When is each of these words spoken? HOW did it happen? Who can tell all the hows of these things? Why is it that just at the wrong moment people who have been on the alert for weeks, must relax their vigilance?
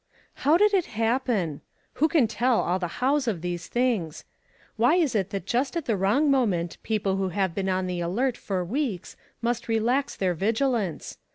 HOW 0.41 0.57
did 0.57 0.73
it 0.73 0.87
happen? 0.97 1.61
Who 2.01 2.07
can 2.07 2.25
tell 2.27 2.59
all 2.59 2.79
the 2.79 2.87
hows 3.05 3.27
of 3.27 3.41
these 3.41 3.67
things? 3.67 4.25
Why 4.75 4.95
is 4.95 5.13
it 5.13 5.29
that 5.29 5.45
just 5.45 5.77
at 5.77 5.85
the 5.85 5.95
wrong 5.95 6.31
moment 6.31 6.79
people 6.81 7.17
who 7.17 7.29
have 7.29 7.53
been 7.53 7.69
on 7.69 7.85
the 7.85 7.99
alert 7.99 8.35
for 8.35 8.65
weeks, 8.65 9.15
must 9.43 9.67
relax 9.67 10.15
their 10.15 10.33
vigilance? 10.33 11.19